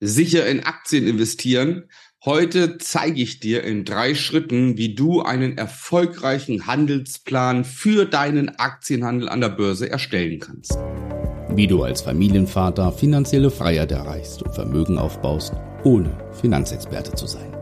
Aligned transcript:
sicher 0.00 0.46
in 0.46 0.64
Aktien 0.64 1.06
investieren. 1.06 1.84
Heute 2.24 2.78
zeige 2.78 3.20
ich 3.20 3.40
dir 3.40 3.64
in 3.64 3.84
drei 3.84 4.14
Schritten, 4.14 4.76
wie 4.76 4.94
du 4.94 5.22
einen 5.22 5.56
erfolgreichen 5.56 6.66
Handelsplan 6.66 7.64
für 7.64 8.06
deinen 8.06 8.58
Aktienhandel 8.58 9.28
an 9.28 9.40
der 9.40 9.50
Börse 9.50 9.90
erstellen 9.90 10.40
kannst. 10.40 10.76
Wie 11.54 11.66
du 11.66 11.82
als 11.82 12.02
Familienvater 12.02 12.92
finanzielle 12.92 13.50
Freiheit 13.50 13.92
erreichst 13.92 14.42
und 14.42 14.54
Vermögen 14.54 14.98
aufbaust, 14.98 15.52
ohne 15.84 16.10
Finanzexperte 16.40 17.14
zu 17.14 17.26
sein. 17.26 17.56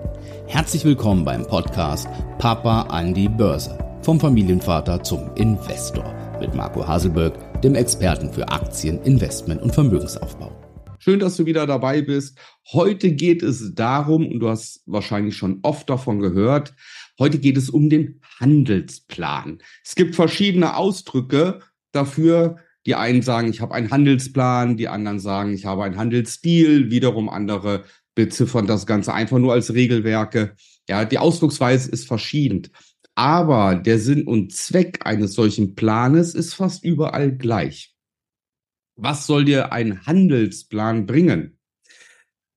Herzlich 0.47 0.85
willkommen 0.85 1.25
beim 1.25 1.47
Podcast 1.47 2.09
Papa 2.39 2.83
an 2.83 3.15
die 3.15 3.29
Börse. 3.29 3.79
Vom 4.03 4.19
Familienvater 4.19 5.03
zum 5.03 5.35
Investor 5.35 6.15
mit 6.41 6.55
Marco 6.55 6.87
Haselberg, 6.87 7.61
dem 7.63 7.75
Experten 7.75 8.33
für 8.33 8.49
Aktien, 8.49 9.03
Investment 9.03 9.61
und 9.63 9.75
Vermögensaufbau. 9.75 10.48
Schön, 10.99 11.21
dass 11.21 11.37
du 11.37 11.47
wieder 11.47 11.67
dabei 11.67 12.03
bist. 12.03 12.39
Heute 12.73 13.13
geht 13.13 13.43
es 13.43 13.75
darum, 13.75 14.27
und 14.27 14.41
du 14.41 14.49
hast 14.49 14.83
wahrscheinlich 14.87 15.37
schon 15.37 15.61
oft 15.63 15.89
davon 15.89 16.19
gehört, 16.19 16.75
heute 17.19 17.39
geht 17.39 17.57
es 17.57 17.71
um 17.71 17.89
den 17.89 18.21
Handelsplan. 18.41 19.59
Es 19.85 19.95
gibt 19.95 20.15
verschiedene 20.15 20.77
Ausdrücke 20.77 21.61
dafür. 21.93 22.57
Die 22.87 22.95
einen 22.95 23.23
sagen, 23.23 23.51
ich 23.51 23.61
habe 23.61 23.75
einen 23.75 23.91
Handelsplan, 23.91 24.77
die 24.77 24.89
anderen 24.89 25.21
sagen, 25.21 25.53
ich 25.53 25.67
habe 25.67 25.85
einen 25.85 25.99
Handelsstil, 25.99 26.91
wiederum 26.91 27.29
andere 27.29 27.85
beziffern 28.15 28.67
das 28.67 28.87
Ganze 28.87 29.15
einfach 29.15 29.39
nur 29.39 29.53
als 29.53 29.75
Regelwerke. 29.75 30.57
Ja, 30.89 31.05
die 31.05 31.19
Ausdrucksweise 31.19 31.91
ist 31.91 32.09
verschieden. 32.09 32.69
Aber 33.15 33.75
der 33.75 33.99
Sinn 33.99 34.27
und 34.27 34.53
Zweck 34.53 35.01
eines 35.05 35.35
solchen 35.35 35.75
Planes 35.75 36.35
ist 36.35 36.55
fast 36.55 36.85
überall 36.85 37.37
gleich. 37.37 37.95
Was 39.01 39.29
soll 39.29 39.45
dir 39.45 39.73
ein 39.73 40.07
Handelsplan 40.07 41.07
bringen? 41.07 41.57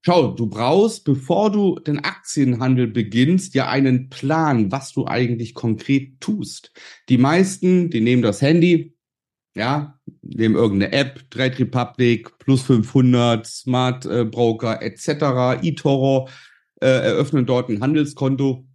Schau, 0.04 0.32
du 0.32 0.48
brauchst, 0.48 1.05
bevor 1.05 1.52
du 1.52 1.77
den 1.77 1.99
Aktienhandel 1.99 2.88
beginnst, 2.88 3.54
ja 3.54 3.70
einen 3.70 4.10
Plan, 4.10 4.71
was 4.71 4.91
du 4.91 5.05
eigentlich 5.05 5.54
konkret 5.54 6.20
tust. 6.20 6.74
Die 7.10 7.20
meisten, 7.20 7.91
die 7.91 8.02
nehmen 8.02 8.24
das 8.24 8.41
Handy, 8.41 8.96
ja, 9.55 9.99
nehmen 10.24 10.55
irgendeine 10.55 10.93
App, 10.93 11.30
Trade 11.30 11.60
Republic, 11.60 12.35
Plus 12.40 12.63
500, 12.63 13.46
Smart 13.46 14.08
äh, 14.08 14.26
Broker 14.26 14.82
etc., 14.82 15.62
eToro, 15.62 16.27
äh, 16.82 16.87
eröffnen 16.87 17.46
dort 17.46 17.70
ein 17.70 17.82
Handelskonto, 17.82 18.65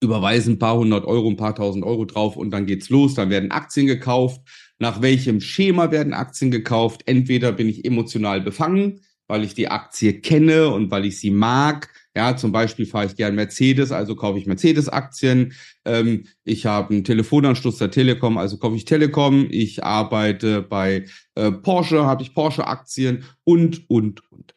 überweisen 0.00 0.54
ein 0.54 0.58
paar 0.60 0.76
hundert 0.76 1.04
Euro, 1.04 1.28
ein 1.28 1.36
paar 1.36 1.56
tausend 1.56 1.84
Euro 1.84 2.04
drauf 2.04 2.36
und 2.36 2.52
dann 2.52 2.66
geht's 2.66 2.90
los, 2.90 3.14
dann 3.14 3.30
werden 3.30 3.50
Aktien 3.50 3.88
gekauft 3.88 4.40
nach 4.82 5.00
welchem 5.00 5.40
Schema 5.40 5.92
werden 5.92 6.12
Aktien 6.12 6.50
gekauft? 6.50 7.02
Entweder 7.06 7.52
bin 7.52 7.68
ich 7.68 7.84
emotional 7.84 8.40
befangen, 8.40 9.00
weil 9.28 9.44
ich 9.44 9.54
die 9.54 9.68
Aktie 9.68 10.20
kenne 10.20 10.70
und 10.70 10.90
weil 10.90 11.04
ich 11.04 11.20
sie 11.20 11.30
mag. 11.30 11.88
Ja, 12.16 12.36
zum 12.36 12.50
Beispiel 12.50 12.84
fahre 12.84 13.06
ich 13.06 13.14
gern 13.14 13.36
Mercedes, 13.36 13.92
also 13.92 14.16
kaufe 14.16 14.40
ich 14.40 14.46
Mercedes-Aktien. 14.46 15.52
Ähm, 15.84 16.24
ich 16.42 16.66
habe 16.66 16.94
einen 16.94 17.04
Telefonanschluss 17.04 17.78
der 17.78 17.92
Telekom, 17.92 18.36
also 18.38 18.58
kaufe 18.58 18.74
ich 18.74 18.84
Telekom. 18.84 19.46
Ich 19.50 19.84
arbeite 19.84 20.62
bei 20.62 21.06
äh, 21.36 21.52
Porsche, 21.52 22.04
habe 22.04 22.24
ich 22.24 22.34
Porsche-Aktien 22.34 23.22
und, 23.44 23.88
und, 23.88 24.32
und. 24.32 24.56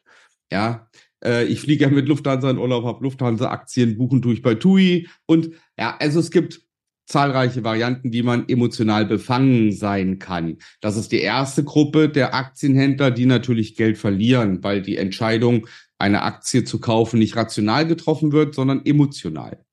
Ja, 0.51 0.89
äh, 1.23 1.45
ich 1.45 1.61
fliege 1.61 1.83
ja 1.83 1.91
mit 1.91 2.07
Lufthansa 2.07 2.49
in 2.49 2.57
Urlaub, 2.57 2.83
habe 2.83 3.03
Lufthansa-Aktien, 3.03 3.95
buchen 3.95 4.23
tue 4.23 4.33
ich 4.33 4.41
bei 4.41 4.55
TUI. 4.55 5.07
Und 5.27 5.51
ja, 5.77 5.95
also 5.99 6.19
es 6.19 6.31
gibt 6.31 6.64
zahlreiche 7.05 7.63
Varianten, 7.63 8.13
wie 8.13 8.23
man 8.23 8.47
emotional 8.47 9.05
befangen 9.05 9.71
sein 9.71 10.19
kann. 10.19 10.57
Das 10.81 10.97
ist 10.97 11.11
die 11.11 11.19
erste 11.19 11.63
Gruppe 11.63 12.09
der 12.09 12.33
Aktienhändler, 12.33 13.11
die 13.11 13.25
natürlich 13.25 13.75
Geld 13.75 13.97
verlieren, 13.97 14.63
weil 14.63 14.81
die 14.81 14.97
Entscheidung, 14.97 15.67
eine 15.97 16.23
Aktie 16.23 16.65
zu 16.65 16.79
kaufen, 16.79 17.19
nicht 17.19 17.37
rational 17.37 17.87
getroffen 17.87 18.33
wird, 18.33 18.53
sondern 18.53 18.85
emotional. 18.85 19.65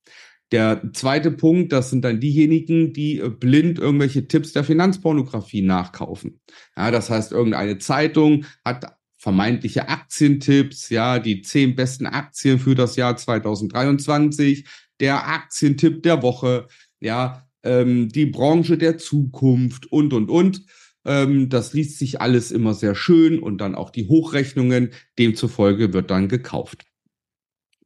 Der 0.52 0.82
zweite 0.92 1.30
Punkt, 1.30 1.72
das 1.72 1.90
sind 1.90 2.04
dann 2.04 2.20
diejenigen, 2.20 2.92
die 2.92 3.22
blind 3.40 3.78
irgendwelche 3.78 4.28
Tipps 4.28 4.52
der 4.52 4.64
Finanzpornografie 4.64 5.62
nachkaufen. 5.62 6.40
Ja, 6.76 6.90
das 6.90 7.08
heißt, 7.08 7.32
irgendeine 7.32 7.78
Zeitung 7.78 8.44
hat 8.64 8.86
vermeintliche 9.16 9.88
Aktientipps, 9.88 10.90
ja, 10.90 11.18
die 11.18 11.42
zehn 11.42 11.74
besten 11.74 12.06
Aktien 12.06 12.58
für 12.58 12.74
das 12.74 12.96
Jahr 12.96 13.16
2023, 13.16 14.66
der 15.00 15.26
Aktientipp 15.26 16.02
der 16.02 16.22
Woche, 16.22 16.66
ja, 17.02 17.48
ähm, 17.62 18.08
die 18.08 18.26
Branche 18.26 18.78
der 18.78 18.98
Zukunft 18.98 19.90
und, 19.90 20.12
und, 20.12 20.30
und. 20.30 20.64
Ähm, 21.04 21.48
das 21.48 21.72
liest 21.72 21.98
sich 21.98 22.20
alles 22.20 22.52
immer 22.52 22.74
sehr 22.74 22.94
schön 22.94 23.38
und 23.40 23.58
dann 23.58 23.74
auch 23.74 23.90
die 23.90 24.06
Hochrechnungen. 24.06 24.90
Demzufolge 25.18 25.92
wird 25.92 26.10
dann 26.10 26.28
gekauft. 26.28 26.84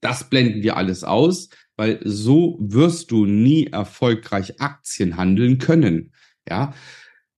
Das 0.00 0.28
blenden 0.28 0.62
wir 0.62 0.76
alles 0.76 1.02
aus, 1.02 1.48
weil 1.76 2.00
so 2.04 2.58
wirst 2.60 3.10
du 3.10 3.24
nie 3.24 3.66
erfolgreich 3.66 4.60
Aktien 4.60 5.16
handeln 5.16 5.58
können. 5.58 6.12
Ja, 6.48 6.74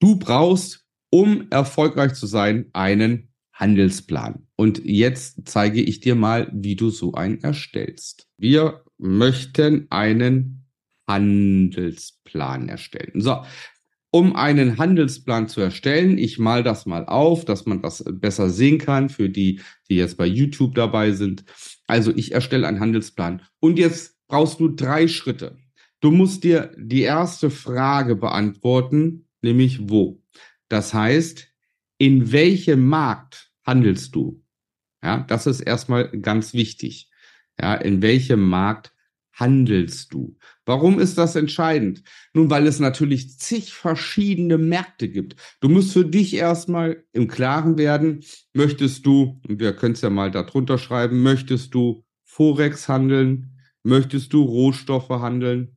du 0.00 0.16
brauchst, 0.16 0.84
um 1.10 1.46
erfolgreich 1.50 2.14
zu 2.14 2.26
sein, 2.26 2.66
einen 2.72 3.32
Handelsplan. 3.52 4.46
Und 4.56 4.84
jetzt 4.84 5.42
zeige 5.46 5.80
ich 5.80 6.00
dir 6.00 6.14
mal, 6.14 6.50
wie 6.52 6.76
du 6.76 6.90
so 6.90 7.14
einen 7.14 7.42
erstellst. 7.42 8.28
Wir 8.36 8.84
möchten 8.98 9.86
einen 9.90 10.57
Handelsplan 11.08 12.68
erstellen. 12.68 13.20
So, 13.20 13.42
um 14.10 14.36
einen 14.36 14.78
Handelsplan 14.78 15.48
zu 15.48 15.60
erstellen, 15.60 16.16
ich 16.16 16.38
mal 16.38 16.62
das 16.62 16.86
mal 16.86 17.04
auf, 17.06 17.44
dass 17.44 17.66
man 17.66 17.82
das 17.82 18.04
besser 18.06 18.48
sehen 18.48 18.78
kann 18.78 19.08
für 19.08 19.28
die, 19.28 19.60
die 19.90 19.96
jetzt 19.96 20.16
bei 20.16 20.26
YouTube 20.26 20.74
dabei 20.74 21.12
sind. 21.12 21.44
Also 21.86 22.12
ich 22.14 22.32
erstelle 22.32 22.66
einen 22.66 22.80
Handelsplan. 22.80 23.42
Und 23.60 23.78
jetzt 23.78 24.16
brauchst 24.28 24.60
du 24.60 24.68
drei 24.68 25.08
Schritte. 25.08 25.58
Du 26.00 26.10
musst 26.10 26.44
dir 26.44 26.70
die 26.78 27.02
erste 27.02 27.50
Frage 27.50 28.14
beantworten, 28.14 29.26
nämlich 29.42 29.90
wo. 29.90 30.22
Das 30.68 30.94
heißt, 30.94 31.48
in 31.98 32.30
welchem 32.32 32.86
Markt 32.86 33.50
handelst 33.66 34.14
du? 34.14 34.42
Ja, 35.02 35.24
das 35.28 35.46
ist 35.46 35.60
erstmal 35.60 36.08
ganz 36.08 36.54
wichtig. 36.54 37.10
Ja, 37.60 37.74
in 37.74 38.00
welchem 38.02 38.48
Markt 38.48 38.92
handelst 39.38 40.12
du? 40.12 40.36
Warum 40.66 40.98
ist 40.98 41.16
das 41.16 41.36
entscheidend? 41.36 42.02
Nun, 42.34 42.50
weil 42.50 42.66
es 42.66 42.80
natürlich 42.80 43.38
zig 43.38 43.72
verschiedene 43.72 44.58
Märkte 44.58 45.08
gibt. 45.08 45.36
Du 45.60 45.68
musst 45.68 45.92
für 45.92 46.04
dich 46.04 46.34
erstmal 46.34 47.04
im 47.12 47.28
Klaren 47.28 47.78
werden, 47.78 48.24
möchtest 48.52 49.06
du, 49.06 49.40
wir 49.48 49.72
können 49.74 49.94
es 49.94 50.00
ja 50.00 50.10
mal 50.10 50.30
darunter 50.30 50.78
schreiben, 50.78 51.22
möchtest 51.22 51.74
du 51.74 52.04
Forex 52.24 52.88
handeln? 52.88 53.58
Möchtest 53.82 54.32
du 54.32 54.42
Rohstoffe 54.42 55.08
handeln? 55.08 55.76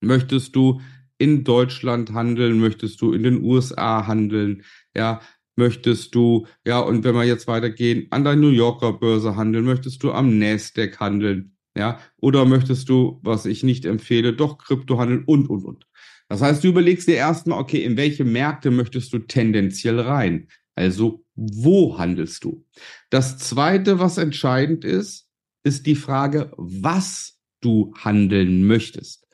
Möchtest 0.00 0.54
du 0.54 0.80
in 1.18 1.44
Deutschland 1.44 2.12
handeln? 2.12 2.60
Möchtest 2.60 3.00
du 3.00 3.12
in 3.12 3.22
den 3.22 3.42
USA 3.42 4.06
handeln? 4.06 4.62
Ja, 4.94 5.20
möchtest 5.56 6.14
du, 6.14 6.46
ja, 6.66 6.78
und 6.80 7.04
wenn 7.04 7.14
wir 7.14 7.24
jetzt 7.24 7.48
weitergehen, 7.48 8.06
an 8.10 8.24
der 8.24 8.36
New 8.36 8.50
Yorker 8.50 8.92
Börse 8.92 9.36
handeln? 9.36 9.64
Möchtest 9.64 10.02
du 10.02 10.12
am 10.12 10.38
Nasdaq 10.38 11.00
handeln? 11.00 11.57
Ja, 11.78 12.00
oder 12.16 12.44
möchtest 12.44 12.88
du, 12.88 13.20
was 13.22 13.46
ich 13.46 13.62
nicht 13.62 13.84
empfehle, 13.84 14.32
doch 14.32 14.58
Krypto 14.58 14.98
handeln 14.98 15.22
und, 15.24 15.48
und, 15.48 15.64
und. 15.64 15.86
Das 16.28 16.42
heißt, 16.42 16.64
du 16.64 16.68
überlegst 16.68 17.06
dir 17.06 17.14
erstmal, 17.14 17.60
okay, 17.60 17.84
in 17.84 17.96
welche 17.96 18.24
Märkte 18.24 18.72
möchtest 18.72 19.12
du 19.12 19.20
tendenziell 19.20 20.00
rein? 20.00 20.48
Also, 20.74 21.24
wo 21.36 21.96
handelst 21.96 22.42
du? 22.42 22.66
Das 23.10 23.38
zweite, 23.38 24.00
was 24.00 24.18
entscheidend 24.18 24.84
ist, 24.84 25.28
ist 25.62 25.86
die 25.86 25.94
Frage, 25.94 26.52
was 26.56 27.38
du 27.60 27.94
handeln 27.96 28.66
möchtest. 28.66 29.28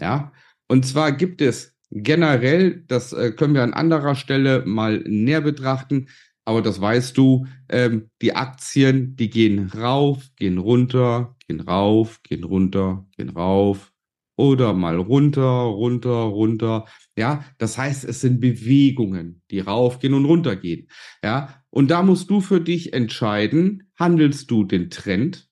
Ja, 0.00 0.32
und 0.68 0.86
zwar 0.86 1.12
gibt 1.12 1.42
es 1.42 1.76
generell, 1.90 2.82
das 2.86 3.12
äh, 3.12 3.32
können 3.32 3.54
wir 3.54 3.62
an 3.62 3.74
anderer 3.74 4.14
Stelle 4.14 4.64
mal 4.64 5.00
näher 5.06 5.42
betrachten, 5.42 6.08
aber 6.46 6.62
das 6.62 6.80
weißt 6.80 7.16
du, 7.16 7.46
ähm, 7.68 8.10
die 8.22 8.34
Aktien, 8.34 9.16
die 9.16 9.28
gehen 9.28 9.70
rauf, 9.70 10.30
gehen 10.36 10.58
runter, 10.58 11.36
gehen 11.50 11.60
rauf, 11.60 12.22
gehen 12.22 12.44
runter, 12.44 13.06
gehen 13.16 13.30
rauf 13.30 13.92
oder 14.36 14.72
mal 14.72 14.96
runter, 14.98 15.42
runter, 15.42 16.10
runter. 16.10 16.86
Ja, 17.16 17.44
das 17.58 17.76
heißt, 17.76 18.04
es 18.04 18.20
sind 18.20 18.40
Bewegungen, 18.40 19.42
die 19.50 19.58
raufgehen 19.58 20.14
und 20.14 20.24
runtergehen. 20.26 20.88
Ja, 21.24 21.62
und 21.70 21.90
da 21.90 22.02
musst 22.02 22.30
du 22.30 22.40
für 22.40 22.60
dich 22.60 22.92
entscheiden, 22.92 23.90
handelst 23.98 24.50
du 24.50 24.62
den 24.64 24.90
Trend? 24.90 25.50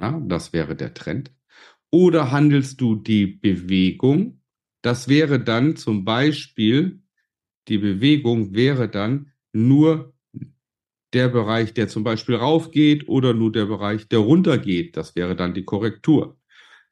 Ja, 0.00 0.18
das 0.24 0.54
wäre 0.54 0.74
der 0.76 0.94
Trend. 0.94 1.32
Oder 1.90 2.32
handelst 2.32 2.80
du 2.80 2.96
die 2.96 3.26
Bewegung? 3.26 4.40
Das 4.80 5.08
wäre 5.08 5.38
dann 5.38 5.76
zum 5.76 6.06
Beispiel, 6.06 7.02
die 7.68 7.78
Bewegung 7.78 8.54
wäre 8.54 8.88
dann 8.88 9.32
nur 9.52 10.11
der 11.12 11.28
Bereich, 11.28 11.74
der 11.74 11.88
zum 11.88 12.04
Beispiel 12.04 12.36
raufgeht 12.36 13.08
oder 13.08 13.34
nur 13.34 13.52
der 13.52 13.66
Bereich, 13.66 14.08
der 14.08 14.20
runtergeht. 14.20 14.96
Das 14.96 15.14
wäre 15.14 15.36
dann 15.36 15.54
die 15.54 15.64
Korrektur. 15.64 16.38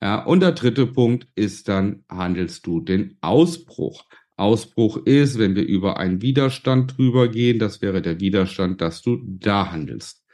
Ja, 0.02 0.24
und 0.24 0.40
der 0.40 0.52
dritte 0.52 0.86
Punkt 0.86 1.28
ist 1.34 1.68
dann, 1.68 2.04
handelst 2.08 2.66
du 2.66 2.80
den 2.80 3.18
Ausbruch. 3.20 4.04
Ausbruch 4.36 4.96
ist, 5.04 5.38
wenn 5.38 5.54
wir 5.54 5.64
über 5.66 5.98
einen 5.98 6.22
Widerstand 6.22 6.96
drüber 6.96 7.28
gehen, 7.28 7.58
das 7.58 7.82
wäre 7.82 8.00
der 8.00 8.20
Widerstand, 8.20 8.80
dass 8.80 9.02
du 9.02 9.20
da 9.22 9.70
handelst. 9.70 10.24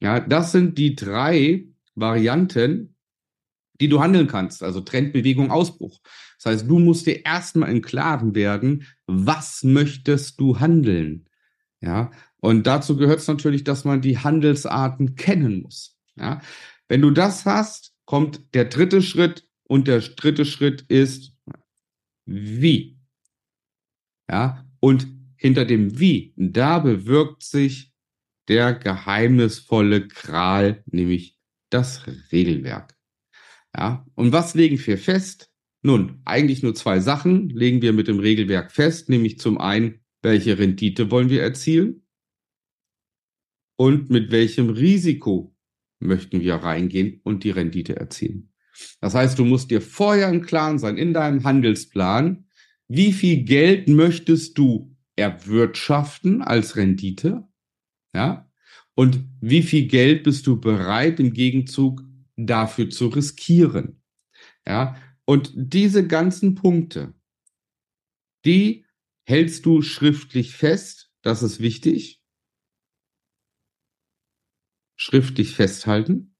Ja, 0.00 0.20
das 0.20 0.52
sind 0.52 0.78
die 0.78 0.94
drei 0.94 1.66
Varianten, 1.94 2.96
die 3.80 3.88
du 3.88 4.00
handeln 4.00 4.26
kannst. 4.26 4.62
Also 4.62 4.80
Trendbewegung, 4.80 5.50
Ausbruch. 5.50 6.00
Das 6.36 6.52
heißt, 6.52 6.70
du 6.70 6.78
musst 6.78 7.06
dir 7.06 7.24
erstmal 7.24 7.70
im 7.70 7.82
Klaren 7.82 8.34
werden, 8.34 8.86
was 9.06 9.62
möchtest 9.62 10.40
du 10.40 10.58
handeln? 10.58 11.26
Ja, 11.82 12.10
und 12.36 12.66
dazu 12.66 12.96
gehört 12.96 13.20
es 13.20 13.28
natürlich, 13.28 13.64
dass 13.64 13.84
man 13.84 14.00
die 14.00 14.18
Handelsarten 14.18 15.14
kennen 15.14 15.62
muss. 15.62 15.96
Ja, 16.16 16.40
wenn 16.88 17.00
du 17.00 17.10
das 17.10 17.46
hast, 17.46 17.94
kommt 18.04 18.54
der 18.54 18.66
dritte 18.66 19.02
Schritt 19.02 19.48
und 19.64 19.88
der 19.88 20.00
dritte 20.00 20.44
Schritt 20.44 20.82
ist 20.88 21.32
wie. 22.26 22.98
Ja, 24.30 24.64
und 24.80 25.06
hinter 25.36 25.64
dem 25.64 25.98
Wie, 25.98 26.34
da 26.36 26.78
bewirkt 26.80 27.42
sich 27.42 27.92
der 28.48 28.74
geheimnisvolle 28.74 30.08
Kral, 30.08 30.82
nämlich 30.86 31.38
das 31.70 32.02
Regelwerk. 32.30 32.96
Ja, 33.74 34.04
und 34.14 34.32
was 34.32 34.54
legen 34.54 34.78
wir 34.84 34.98
fest? 34.98 35.50
Nun, 35.82 36.20
eigentlich 36.24 36.62
nur 36.62 36.74
zwei 36.74 37.00
Sachen 37.00 37.48
legen 37.48 37.80
wir 37.80 37.92
mit 37.92 38.08
dem 38.08 38.18
Regelwerk 38.18 38.70
fest, 38.72 39.08
nämlich 39.08 39.38
zum 39.38 39.58
einen, 39.58 39.99
welche 40.22 40.58
Rendite 40.58 41.10
wollen 41.10 41.30
wir 41.30 41.42
erzielen 41.42 42.06
und 43.76 44.10
mit 44.10 44.30
welchem 44.30 44.70
Risiko 44.70 45.56
möchten 46.00 46.40
wir 46.40 46.56
reingehen 46.56 47.20
und 47.24 47.44
die 47.44 47.50
Rendite 47.50 47.96
erzielen. 47.96 48.52
Das 49.00 49.14
heißt, 49.14 49.38
du 49.38 49.44
musst 49.44 49.70
dir 49.70 49.80
vorher 49.80 50.28
im 50.28 50.42
Klaren 50.42 50.78
sein 50.78 50.96
in 50.96 51.12
deinem 51.12 51.44
Handelsplan, 51.44 52.46
wie 52.88 53.12
viel 53.12 53.44
Geld 53.44 53.88
möchtest 53.88 54.58
du 54.58 54.96
erwirtschaften 55.16 56.42
als 56.42 56.76
Rendite? 56.76 57.48
Ja? 58.14 58.50
Und 58.94 59.24
wie 59.40 59.62
viel 59.62 59.86
Geld 59.86 60.24
bist 60.24 60.46
du 60.46 60.60
bereit 60.60 61.20
im 61.20 61.32
Gegenzug 61.32 62.02
dafür 62.36 62.90
zu 62.90 63.08
riskieren? 63.08 64.02
Ja? 64.66 64.96
Und 65.24 65.52
diese 65.54 66.06
ganzen 66.06 66.54
Punkte, 66.54 67.14
die 68.44 68.84
hältst 69.30 69.64
du 69.64 69.80
schriftlich 69.80 70.54
fest. 70.54 71.12
Das 71.22 71.42
ist 71.42 71.60
wichtig. 71.60 72.20
Schriftlich 74.96 75.54
festhalten. 75.54 76.34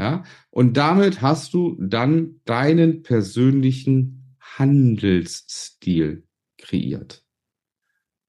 Ja, 0.00 0.24
und 0.50 0.76
damit 0.76 1.20
hast 1.20 1.54
du 1.54 1.76
dann 1.80 2.40
deinen 2.44 3.02
persönlichen 3.02 4.36
Handelsstil 4.40 6.24
kreiert. 6.56 7.24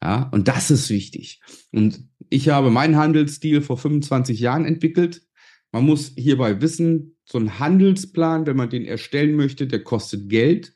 Ja, 0.01 0.23
und 0.31 0.47
das 0.47 0.71
ist 0.71 0.89
wichtig. 0.89 1.41
Und 1.71 2.09
ich 2.29 2.49
habe 2.49 2.71
meinen 2.71 2.95
Handelsstil 2.95 3.61
vor 3.61 3.77
25 3.77 4.39
Jahren 4.39 4.65
entwickelt. 4.65 5.21
Man 5.71 5.85
muss 5.85 6.13
hierbei 6.15 6.59
wissen, 6.59 7.17
so 7.23 7.37
ein 7.37 7.59
Handelsplan, 7.59 8.47
wenn 8.47 8.57
man 8.57 8.71
den 8.71 8.85
erstellen 8.85 9.35
möchte, 9.35 9.67
der 9.67 9.83
kostet 9.83 10.27
Geld. 10.27 10.75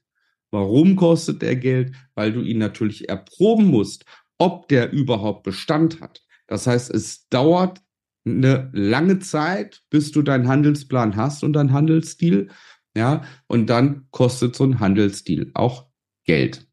Warum 0.53 0.95
kostet 0.95 1.41
der 1.41 1.55
Geld? 1.55 1.95
Weil 2.13 2.31
du 2.31 2.41
ihn 2.41 2.59
natürlich 2.59 3.09
erproben 3.09 3.71
musst, 3.71 4.05
ob 4.38 4.67
der 4.67 4.94
überhaupt 4.94 5.41
Bestand 5.41 6.00
hat. 6.00 6.21
Das 6.45 6.67
heißt, 6.67 6.94
es 6.94 7.27
dauert 7.29 7.81
eine 8.23 8.69
lange 8.71 9.17
Zeit, 9.17 9.81
bis 9.89 10.11
du 10.11 10.21
deinen 10.21 10.47
Handelsplan 10.47 11.15
hast 11.15 11.44
und 11.44 11.53
deinen 11.53 11.73
Handelsstil. 11.73 12.51
Ja, 12.95 13.23
und 13.47 13.65
dann 13.65 14.05
kostet 14.11 14.55
so 14.55 14.63
ein 14.63 14.79
Handelsstil 14.79 15.50
auch 15.55 15.88
Geld. 16.23 16.67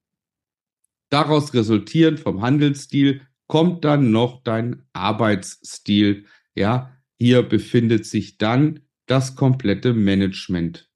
Daraus 1.08 1.54
resultierend 1.54 2.20
vom 2.20 2.42
Handelsstil 2.42 3.22
kommt 3.46 3.86
dann 3.86 4.10
noch 4.10 4.42
dein 4.42 4.82
Arbeitsstil. 4.92 6.26
Ja, 6.54 6.94
hier 7.18 7.42
befindet 7.42 8.04
sich 8.04 8.36
dann 8.36 8.80
das 9.06 9.36
komplette 9.36 9.94
Management. 9.94 10.89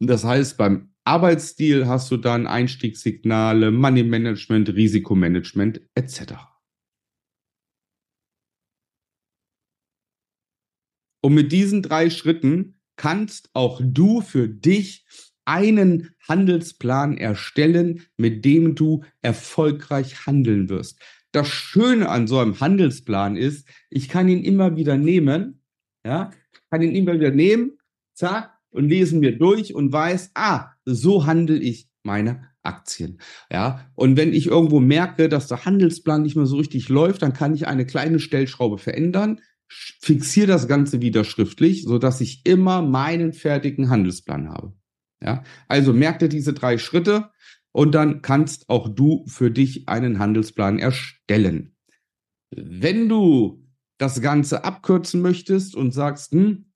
Das 0.00 0.24
heißt, 0.24 0.56
beim 0.56 0.94
Arbeitsstil 1.04 1.86
hast 1.86 2.10
du 2.10 2.16
dann 2.16 2.46
Einstiegssignale, 2.46 3.70
Money 3.70 4.02
Management, 4.02 4.70
Risikomanagement 4.70 5.80
etc. 5.94 6.34
Und 11.22 11.34
mit 11.34 11.52
diesen 11.52 11.82
drei 11.82 12.08
Schritten 12.08 12.80
kannst 12.96 13.50
auch 13.52 13.80
du 13.82 14.20
für 14.20 14.48
dich 14.48 15.06
einen 15.44 16.14
Handelsplan 16.28 17.18
erstellen, 17.18 18.06
mit 18.16 18.44
dem 18.44 18.74
du 18.74 19.04
erfolgreich 19.20 20.26
handeln 20.26 20.68
wirst. 20.68 20.98
Das 21.32 21.48
Schöne 21.48 22.08
an 22.08 22.26
so 22.26 22.38
einem 22.38 22.60
Handelsplan 22.60 23.36
ist, 23.36 23.68
ich 23.90 24.08
kann 24.08 24.28
ihn 24.28 24.44
immer 24.44 24.76
wieder 24.76 24.96
nehmen, 24.96 25.62
ja, 26.06 26.30
kann 26.70 26.82
ihn 26.82 26.94
immer 26.94 27.14
wieder 27.14 27.30
nehmen, 27.30 27.78
zack, 28.14 28.59
und 28.70 28.88
lesen 28.88 29.20
mir 29.20 29.38
durch 29.38 29.74
und 29.74 29.92
weiß, 29.92 30.32
ah, 30.34 30.70
so 30.84 31.26
handle 31.26 31.58
ich 31.58 31.88
meine 32.02 32.48
Aktien. 32.62 33.20
Ja, 33.50 33.86
und 33.94 34.16
wenn 34.16 34.32
ich 34.32 34.46
irgendwo 34.46 34.80
merke, 34.80 35.28
dass 35.28 35.48
der 35.48 35.64
Handelsplan 35.64 36.22
nicht 36.22 36.36
mehr 36.36 36.46
so 36.46 36.56
richtig 36.56 36.88
läuft, 36.88 37.22
dann 37.22 37.32
kann 37.32 37.54
ich 37.54 37.66
eine 37.66 37.86
kleine 37.86 38.18
Stellschraube 38.18 38.78
verändern, 38.78 39.40
fixiere 39.68 40.46
das 40.46 40.68
Ganze 40.68 41.00
wieder 41.00 41.24
schriftlich, 41.24 41.84
so 41.84 41.98
dass 41.98 42.20
ich 42.20 42.44
immer 42.44 42.82
meinen 42.82 43.32
fertigen 43.32 43.88
Handelsplan 43.88 44.50
habe. 44.50 44.74
Ja, 45.22 45.42
also 45.68 45.92
merk 45.92 46.18
dir 46.18 46.28
diese 46.28 46.52
drei 46.52 46.78
Schritte 46.78 47.30
und 47.72 47.94
dann 47.94 48.22
kannst 48.22 48.68
auch 48.68 48.88
du 48.88 49.24
für 49.26 49.50
dich 49.50 49.88
einen 49.88 50.18
Handelsplan 50.18 50.78
erstellen. 50.78 51.76
Wenn 52.50 53.08
du 53.08 53.64
das 53.98 54.22
Ganze 54.22 54.64
abkürzen 54.64 55.20
möchtest 55.20 55.76
und 55.76 55.92
sagst, 55.92 56.32
hm, 56.32 56.69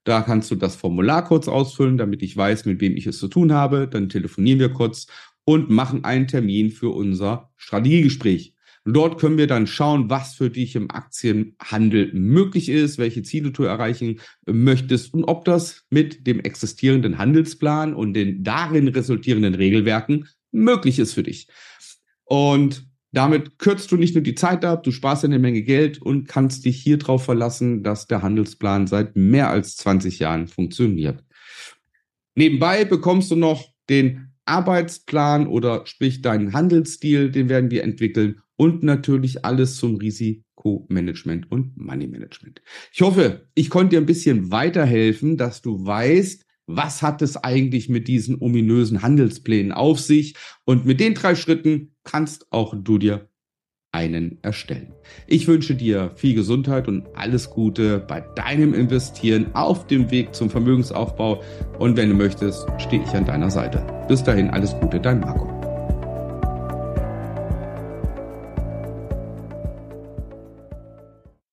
Da 0.04 0.22
kannst 0.22 0.50
du 0.50 0.54
das 0.54 0.76
Formular 0.76 1.24
kurz 1.24 1.48
ausfüllen, 1.48 1.98
damit 1.98 2.22
ich 2.22 2.34
weiß, 2.36 2.64
mit 2.64 2.80
wem 2.80 2.96
ich 2.96 3.06
es 3.06 3.18
zu 3.18 3.28
tun 3.28 3.52
habe. 3.52 3.88
Dann 3.88 4.08
telefonieren 4.08 4.58
wir 4.58 4.70
kurz 4.70 5.06
und 5.44 5.70
machen 5.70 6.04
einen 6.04 6.26
Termin 6.26 6.70
für 6.70 6.88
unser 6.90 7.52
Strategiegespräch. 7.56 8.54
Dort 8.84 9.20
können 9.20 9.38
wir 9.38 9.46
dann 9.46 9.66
schauen, 9.66 10.08
was 10.08 10.34
für 10.34 10.50
dich 10.50 10.74
im 10.76 10.90
Aktienhandel 10.90 12.12
möglich 12.14 12.68
ist, 12.68 12.98
welche 12.98 13.22
Ziele 13.22 13.50
du 13.50 13.64
erreichen 13.64 14.20
möchtest 14.46 15.12
und 15.14 15.24
ob 15.24 15.44
das 15.44 15.84
mit 15.90 16.26
dem 16.26 16.40
existierenden 16.40 17.18
Handelsplan 17.18 17.94
und 17.94 18.14
den 18.14 18.42
darin 18.44 18.88
resultierenden 18.88 19.54
Regelwerken 19.54 20.28
möglich 20.52 20.98
ist 20.98 21.12
für 21.12 21.22
dich. 21.22 21.48
Und 22.24 22.86
damit 23.12 23.58
kürzt 23.58 23.90
du 23.90 23.96
nicht 23.96 24.14
nur 24.14 24.22
die 24.22 24.34
Zeit 24.34 24.64
ab, 24.64 24.82
du 24.82 24.92
sparst 24.92 25.24
eine 25.24 25.38
Menge 25.38 25.62
Geld 25.62 26.00
und 26.00 26.28
kannst 26.28 26.64
dich 26.64 26.80
hier 26.80 26.98
drauf 26.98 27.24
verlassen, 27.24 27.82
dass 27.82 28.06
der 28.06 28.22
Handelsplan 28.22 28.86
seit 28.86 29.16
mehr 29.16 29.48
als 29.50 29.76
20 29.76 30.18
Jahren 30.18 30.46
funktioniert. 30.46 31.24
Nebenbei 32.34 32.84
bekommst 32.84 33.30
du 33.30 33.36
noch 33.36 33.72
den 33.88 34.32
Arbeitsplan 34.44 35.46
oder 35.46 35.86
sprich 35.86 36.22
deinen 36.22 36.52
Handelsstil, 36.52 37.30
den 37.30 37.48
werden 37.48 37.70
wir 37.70 37.82
entwickeln 37.82 38.40
und 38.58 38.82
natürlich 38.82 39.44
alles 39.44 39.76
zum 39.76 39.96
Risikomanagement 39.96 41.50
und 41.50 41.76
Money 41.78 42.08
Management. 42.08 42.60
Ich 42.92 43.00
hoffe, 43.00 43.48
ich 43.54 43.70
konnte 43.70 43.90
dir 43.90 44.02
ein 44.02 44.06
bisschen 44.06 44.50
weiterhelfen, 44.50 45.38
dass 45.38 45.62
du 45.62 45.86
weißt, 45.86 46.44
was 46.66 47.00
hat 47.00 47.22
es 47.22 47.36
eigentlich 47.38 47.88
mit 47.88 48.08
diesen 48.08 48.42
ominösen 48.42 49.00
Handelsplänen 49.00 49.72
auf 49.72 50.00
sich? 50.00 50.34
Und 50.66 50.84
mit 50.84 51.00
den 51.00 51.14
drei 51.14 51.34
Schritten 51.34 51.94
kannst 52.04 52.52
auch 52.52 52.74
du 52.76 52.98
dir 52.98 53.30
einen 53.92 54.38
erstellen. 54.42 54.92
Ich 55.26 55.48
wünsche 55.48 55.74
dir 55.74 56.12
viel 56.16 56.34
Gesundheit 56.34 56.88
und 56.88 57.06
alles 57.14 57.48
Gute 57.48 58.00
bei 58.00 58.20
deinem 58.20 58.74
Investieren 58.74 59.54
auf 59.54 59.86
dem 59.86 60.10
Weg 60.10 60.34
zum 60.34 60.50
Vermögensaufbau. 60.50 61.42
Und 61.78 61.96
wenn 61.96 62.10
du 62.10 62.14
möchtest, 62.14 62.66
stehe 62.78 63.02
ich 63.02 63.10
an 63.10 63.24
deiner 63.24 63.50
Seite. 63.50 63.86
Bis 64.08 64.22
dahin 64.22 64.50
alles 64.50 64.74
Gute, 64.78 65.00
dein 65.00 65.20
Marco. 65.20 65.57